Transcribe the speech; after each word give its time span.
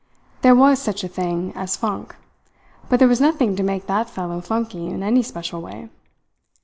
There 0.41 0.55
was 0.55 0.79
such 0.81 1.03
a 1.03 1.07
thing 1.07 1.53
as 1.55 1.75
funk; 1.77 2.15
but 2.89 2.97
there 2.97 3.07
was 3.07 3.21
nothing 3.21 3.55
to 3.55 3.61
make 3.61 3.85
that 3.85 4.09
fellow 4.09 4.41
funky 4.41 4.87
in 4.87 5.03
any 5.03 5.21
special 5.21 5.61
way. 5.61 5.89